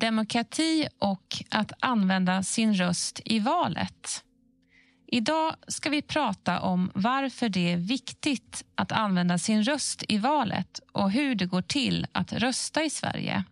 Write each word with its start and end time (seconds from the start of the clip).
demokrati 0.00 0.88
och 0.98 1.44
att 1.50 1.72
använda 1.80 2.42
sin 2.42 2.74
röst 2.74 3.20
i 3.24 3.38
valet. 3.38 4.24
Idag 5.06 5.54
ska 5.68 5.90
vi 5.90 6.02
prata 6.02 6.60
om 6.60 6.90
varför 6.94 7.48
det 7.48 7.72
är 7.72 7.76
viktigt 7.76 8.64
att 8.74 8.92
använda 8.92 9.38
sin 9.38 9.64
röst 9.64 10.04
i 10.08 10.18
valet 10.18 10.80
och 10.92 11.10
hur 11.10 11.34
det 11.34 11.46
går 11.46 11.62
till 11.62 12.06
att 12.12 12.32
rösta 12.32 12.82
i 12.82 12.90
Sverige. 12.90 13.44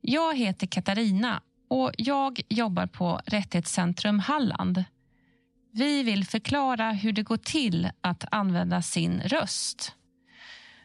Jag 0.00 0.36
heter 0.36 0.66
Katarina 0.66 1.42
och 1.68 1.92
jag 1.98 2.40
jobbar 2.48 2.86
på 2.86 3.20
Rättighetscentrum 3.26 4.18
Halland. 4.18 4.84
Vi 5.72 6.02
vill 6.02 6.26
förklara 6.26 6.92
hur 6.92 7.12
det 7.12 7.22
går 7.22 7.36
till 7.36 7.90
att 8.00 8.24
använda 8.30 8.82
sin 8.82 9.20
röst. 9.20 9.92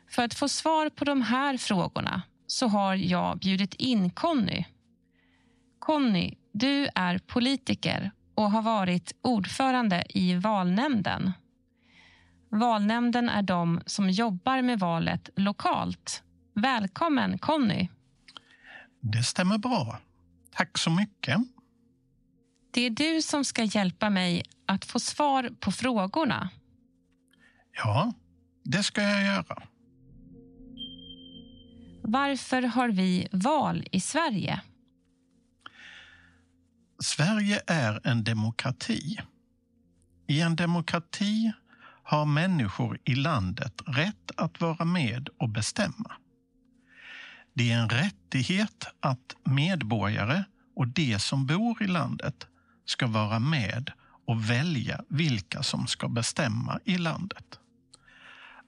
För 0.10 0.24
att 0.24 0.34
få 0.34 0.50
svar 0.50 0.90
på 0.90 1.06
de 1.06 1.22
här 1.22 1.58
frågorna 1.58 2.22
så 2.52 2.68
har 2.68 2.96
jag 2.96 3.40
bjudit 3.40 3.74
in 3.74 4.10
Conny. 4.10 4.66
Conny, 5.80 6.34
du 6.52 6.88
är 6.96 7.18
politiker 7.18 8.12
och 8.36 8.52
har 8.52 8.62
varit 8.62 9.16
ordförande 9.22 10.04
i 10.10 10.36
valnämnden. 10.36 11.32
Valnämnden 12.50 13.30
är 13.30 13.42
de 13.42 13.82
som 13.86 14.10
jobbar 14.10 14.62
med 14.62 14.80
valet 14.80 15.30
lokalt. 15.36 16.24
Välkommen 16.54 17.38
Conny! 17.38 17.90
Det 19.00 19.24
stämmer 19.24 19.58
bra. 19.58 20.00
Tack 20.52 20.78
så 20.78 20.90
mycket. 20.90 21.38
Det 22.72 22.82
är 22.82 22.90
du 22.90 23.22
som 23.22 23.46
ska 23.46 23.64
hjälpa 23.64 24.10
mig 24.10 24.44
att 24.66 24.86
få 24.86 25.00
svar 25.00 25.50
på 25.60 25.72
frågorna. 25.72 26.50
Ja, 27.72 28.14
det 28.64 28.84
ska 28.84 29.02
jag 29.02 29.24
göra. 29.24 29.64
Varför 32.12 32.62
har 32.62 32.90
vi 32.90 33.28
val 33.32 33.88
i 33.92 34.00
Sverige? 34.00 34.62
Sverige 37.04 37.62
är 37.68 38.08
en 38.08 38.24
demokrati. 38.24 39.20
I 40.28 40.42
en 40.42 40.56
demokrati 40.56 41.52
har 42.04 42.26
människor 42.26 43.00
i 43.04 43.16
landet 43.16 43.82
rätt 43.86 44.32
att 44.38 44.62
vara 44.62 44.86
med 44.86 45.30
och 45.40 45.50
bestämma. 45.50 46.12
Det 47.54 47.72
är 47.72 47.80
en 47.80 47.90
rättighet 47.90 48.88
att 49.00 49.36
medborgare 49.44 50.44
och 50.76 50.88
de 50.88 51.20
som 51.20 51.46
bor 51.46 51.84
i 51.84 51.88
landet 51.88 52.48
ska 52.86 53.08
vara 53.08 53.40
med 53.40 53.92
och 54.28 54.50
välja 54.50 55.04
vilka 55.10 55.64
som 55.64 55.88
ska 55.88 56.08
bestämma 56.08 56.80
i 56.86 56.98
landet. 56.98 57.61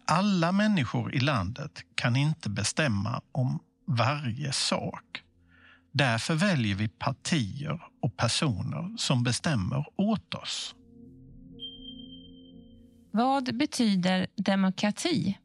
Alla 0.06 0.52
människor 0.52 1.16
i 1.16 1.20
landet 1.20 1.82
kan 1.96 2.16
inte 2.16 2.50
bestämma 2.50 3.22
om 3.32 3.60
varje 3.88 4.52
sak. 4.52 5.24
Därför 5.92 6.36
väljer 6.36 6.76
vi 6.76 6.88
partier 6.88 7.82
och 8.02 8.18
personer 8.18 8.98
som 8.98 9.24
bestämmer 9.24 9.86
åt 9.96 10.34
oss. 10.36 10.76
Vad 13.12 13.58
betyder 13.58 14.28
demokrati? 14.36 15.38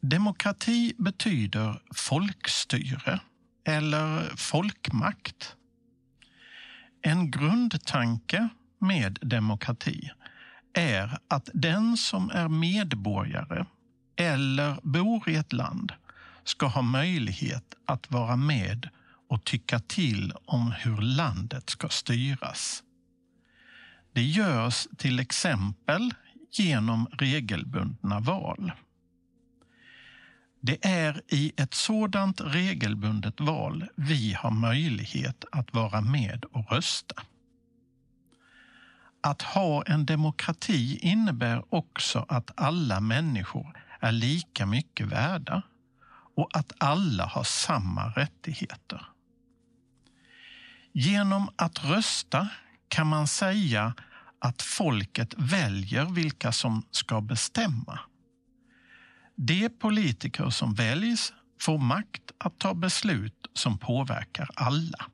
Demokrati 0.00 0.94
betyder 0.98 1.82
folkstyre 1.94 3.20
eller 3.64 4.36
folkmakt. 4.36 5.56
En 7.02 7.30
grundtanke 7.30 8.48
med 8.78 9.18
demokrati 9.22 10.10
är 10.74 11.18
att 11.28 11.50
den 11.54 11.96
som 11.96 12.30
är 12.30 12.48
medborgare 12.48 13.64
eller 14.16 14.76
bor 14.82 15.28
i 15.28 15.36
ett 15.36 15.52
land 15.52 15.92
ska 16.44 16.66
ha 16.66 16.82
möjlighet 16.82 17.74
att 17.86 18.10
vara 18.10 18.36
med 18.36 18.88
och 19.28 19.44
tycka 19.44 19.78
till 19.78 20.32
om 20.44 20.72
hur 20.72 20.96
landet 20.96 21.70
ska 21.70 21.88
styras. 21.88 22.82
Det 24.12 24.22
görs 24.22 24.86
till 24.96 25.20
exempel 25.20 26.14
genom 26.50 27.06
regelbundna 27.12 28.20
val. 28.20 28.72
Det 30.60 30.86
är 30.86 31.22
i 31.28 31.52
ett 31.56 31.74
sådant 31.74 32.40
regelbundet 32.40 33.40
val 33.40 33.84
vi 33.96 34.32
har 34.32 34.50
möjlighet 34.50 35.44
att 35.52 35.74
vara 35.74 36.00
med 36.00 36.44
och 36.44 36.72
rösta. 36.72 37.22
Att 39.22 39.42
ha 39.42 39.82
en 39.82 40.06
demokrati 40.06 40.98
innebär 41.02 41.74
också 41.74 42.26
att 42.28 42.50
alla 42.54 43.00
människor 43.00 43.76
är 44.00 44.12
lika 44.12 44.66
mycket 44.66 45.06
värda 45.06 45.62
och 46.36 46.56
att 46.56 46.72
alla 46.78 47.26
har 47.26 47.44
samma 47.44 48.08
rättigheter. 48.08 49.06
Genom 50.92 51.50
att 51.56 51.84
rösta 51.84 52.48
kan 52.88 53.06
man 53.06 53.26
säga 53.26 53.94
att 54.38 54.62
folket 54.62 55.34
väljer 55.36 56.04
vilka 56.04 56.52
som 56.52 56.82
ska 56.90 57.20
bestämma. 57.20 57.98
De 59.36 59.68
politiker 59.68 60.50
som 60.50 60.74
väljs 60.74 61.32
får 61.60 61.78
makt 61.78 62.32
att 62.38 62.58
ta 62.58 62.74
beslut 62.74 63.46
som 63.54 63.78
påverkar 63.78 64.50
alla. 64.54 65.06